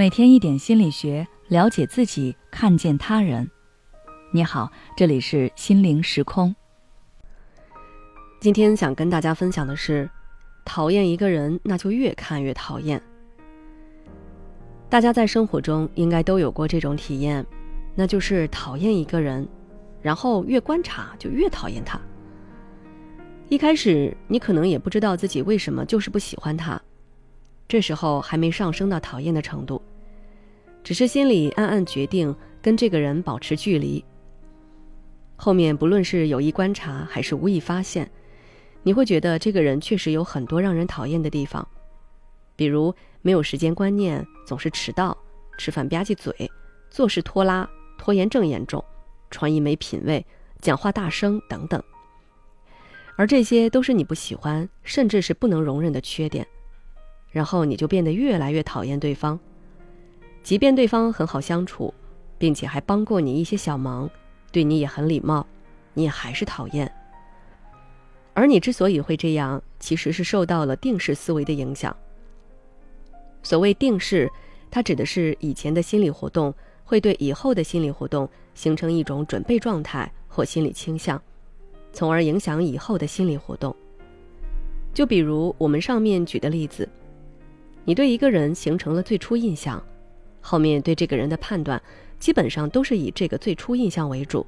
[0.00, 3.46] 每天一点心理学，了解自己，看见他人。
[4.32, 6.56] 你好，这里是心灵时空。
[8.40, 10.08] 今天想跟大家分享的是，
[10.64, 12.98] 讨厌一个人，那就越看越讨厌。
[14.88, 17.44] 大家在生活中应该都有过这种体验，
[17.94, 19.46] 那就是讨厌一个人，
[20.00, 22.00] 然后越观察就越讨厌他。
[23.50, 26.80] 一开始你可能也不知道自己为什么就是不喜欢他，
[27.68, 29.82] 这时候还没上升到讨厌的程度。
[30.82, 34.04] 只是心里暗暗决定跟这个人保持距离。
[35.36, 38.10] 后面不论是有意观察还是无意发现，
[38.82, 41.66] 你会觉得这个人确实有很多让人讨厌的地方，
[42.56, 45.16] 比如没有时间观念，总是迟到，
[45.56, 46.50] 吃饭吧唧嘴，
[46.90, 48.84] 做事拖拉，拖延症严重，
[49.30, 50.24] 穿衣没品味，
[50.60, 51.82] 讲话大声等等。
[53.16, 56.46] 而这些都是你不喜欢，甚至是不能容忍的缺点，
[57.30, 59.38] 然后你就变得越来越讨厌对方。
[60.42, 61.92] 即便对方很好相处，
[62.38, 64.08] 并且还帮过你一些小忙，
[64.50, 65.46] 对你也很礼貌，
[65.94, 66.90] 你也还是讨厌。
[68.32, 71.94] 而你之所以会这样，其实是受到了定式思维的影响。
[73.42, 74.30] 所谓定式，
[74.70, 81.20] 它指的是以前的心理活动会对以后的心理活动形成一种准备状态或心理倾向，
[81.92, 83.74] 从而影响以后的心理活动。
[84.94, 86.88] 就比如我们上面举的例子，
[87.84, 89.82] 你对一个人形成了最初印象。
[90.40, 91.80] 后面对这个人的判断，
[92.18, 94.46] 基本上都是以这个最初印象为主。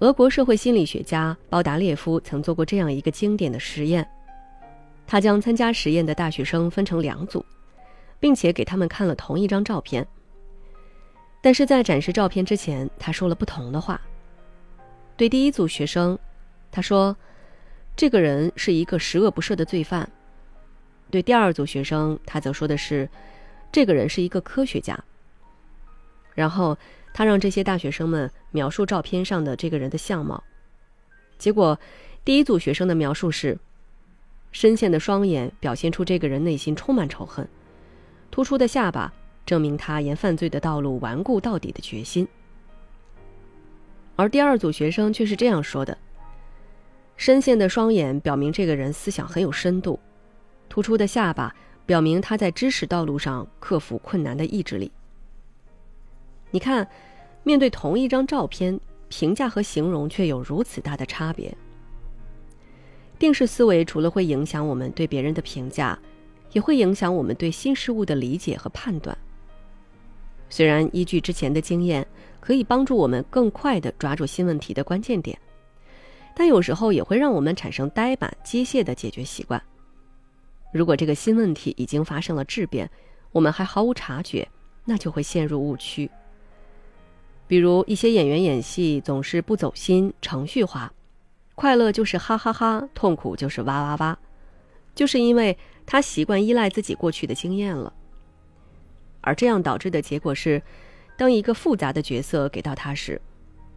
[0.00, 4.06] 俄国社会心理学家包达列夫曾做过这样一个经典的实验，
[5.06, 7.44] 他将参加实验的大学生分成两组，
[8.20, 10.06] 并且给他们看了同一张照片。
[11.40, 14.00] 但是在展示照片之前，他说了不同的话。
[15.16, 16.18] 对第一组学生，
[16.72, 17.16] 他说
[17.96, 20.10] ：“这个人是一个十恶不赦的罪犯。”
[21.10, 23.08] 对第二组学生，他则说的是。
[23.74, 24.96] 这个人是一个科学家。
[26.32, 26.78] 然后
[27.12, 30.44] 他让这些大学生们描述照片上的这个人的相貌。
[31.38, 31.76] 结果，
[32.24, 33.58] 第一组学生的描述是：
[34.52, 37.44] 深陷的双眼表现出这个人内心充满仇恨；
[38.30, 39.12] 突出的下巴
[39.44, 42.28] 证明他沿犯罪的道路顽固到底的决心。
[44.14, 45.98] 而第二组学生却是这样说的：
[47.16, 49.98] 深陷的双眼表明这个人思想很有深度；
[50.68, 51.52] 突出的下巴。
[51.86, 54.90] 表明他在知识道路上克服困难的意志力。
[56.50, 56.88] 你看，
[57.42, 58.78] 面对同一张照片，
[59.08, 61.54] 评价和形容却有如此大的差别。
[63.18, 65.98] 定式思维除了会影响我们对别人的评价，
[66.52, 69.16] 也会影响我们对新事物的理解和判断。
[70.48, 72.06] 虽然依据之前的经验，
[72.40, 75.38] 可以帮助我们更快地抓住新问题的关键点，
[76.34, 79.60] 但有时候也会让我们产生呆板、机械的解决习惯。
[80.74, 82.90] 如果这个新问题已经发生了质变，
[83.30, 84.48] 我们还毫无察觉，
[84.84, 86.10] 那就会陷入误区。
[87.46, 90.92] 比如一些演员演戏总是不走心、程序化，
[91.54, 94.18] 快乐就是哈哈哈，痛苦就是哇哇哇，
[94.96, 97.92] 就是因为他习惯依赖自己过去的经验了。
[99.20, 100.60] 而这样导致的结果是，
[101.16, 103.22] 当一个复杂的角色给到他时，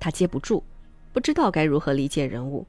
[0.00, 0.64] 他接不住，
[1.12, 2.66] 不知道该如何理解人物，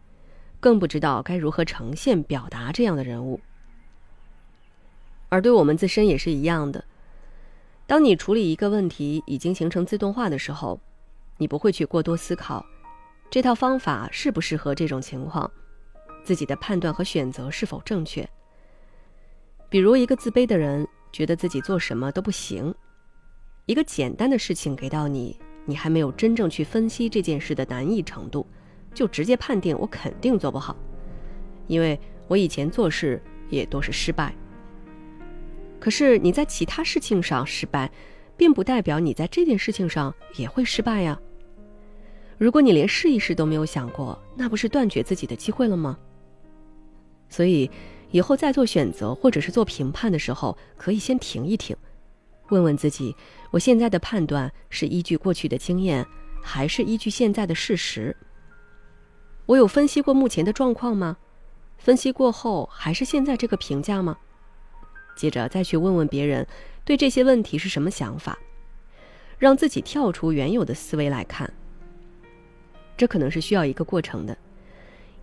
[0.59, 3.39] 更不知道该如何呈现表达这样的人物。
[5.29, 6.83] 而对我们自身也是一样的。
[7.85, 10.79] 当你处理一个问题已经形成自动化的时候，
[11.37, 12.65] 你不会去过多思考，
[13.29, 15.49] 这套方法适不适合这种情况，
[16.23, 18.27] 自己的判断和选择是否正确。
[19.69, 22.73] 比如，一个自卑的人觉得自己做什么都不行，
[23.65, 28.45] 一个简单的事情给到你，你还没有真正去分析这件事的难易程度，
[28.93, 30.75] 就直接判定我肯定做不好，
[31.67, 34.33] 因为我以前做事也都是失败。
[35.87, 37.89] 可是你在其他事情上失败，
[38.35, 41.17] 并不代表你在这件事情上也会失败呀。
[42.37, 45.97] 如果你连试一试都没有想过，那不是断绝自己的机会了吗？
[47.29, 47.71] 所以，
[48.11, 51.73] 以后再做选择或者是做评判的时候，可以先停一停，
[52.49, 53.15] 问问自己：
[53.51, 56.05] 我现在的判断是依据过去的经验，
[56.43, 58.13] 还是依据现在的事实？
[59.45, 61.15] 我有分析过目前的状况吗？
[61.77, 64.17] 分析过后还是现在这个评价吗？
[65.17, 66.47] 接着再去问问别人，
[66.85, 68.37] 对这些问题是什么想法，
[69.37, 71.51] 让自己跳出原有的思维来看。
[72.95, 74.37] 这可能是需要一个过程的，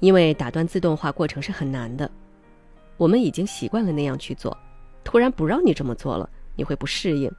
[0.01, 2.11] 因为打断自动化过程是很难的。
[2.97, 4.57] 我们已经习惯了那样去做，
[5.03, 7.31] 突然不让你这么做了，你会不适应。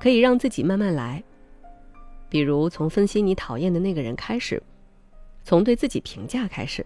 [0.00, 1.22] 可以让自己慢慢来，
[2.28, 4.62] 比如从分析你讨厌的那个人开始，
[5.44, 6.84] 从对自己评价开始，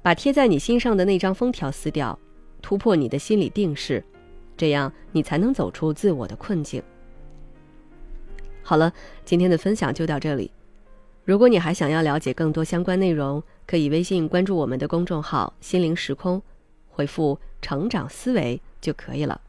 [0.00, 2.18] 把贴在你心上的那张封条撕掉。
[2.60, 4.04] 突破你的心理定势，
[4.56, 6.82] 这样你才能走出自我的困境。
[8.62, 8.92] 好了，
[9.24, 10.50] 今天的分享就到这里。
[11.24, 16.42] 如果你还想要了解更多相关内容，可以微信关注我们的公众号“心灵时空”，
[16.88, 19.40] 回复“成长思维”就可以了。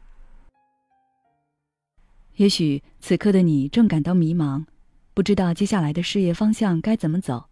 [2.36, 4.64] 也许此刻的你正感到迷茫，
[5.12, 7.48] 不知道接下来的事业方向该怎么走；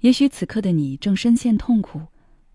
[0.00, 2.00] 也许此刻的你正深陷痛苦，